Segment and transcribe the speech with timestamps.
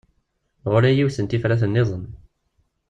[0.71, 2.05] Ɣur-i yiwet n tifrat-nniḍen.